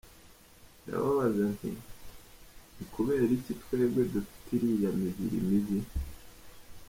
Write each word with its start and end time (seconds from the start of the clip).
Ndababaza 0.83 1.43
nti 1.53 1.69
ni 2.75 2.85
kubera 2.93 3.23
iki 3.37 3.51
twebwe 3.61 4.01
dufite 4.13 4.47
iriya 4.55 4.89
mibiri 5.01 5.37
mibi? 5.47 5.79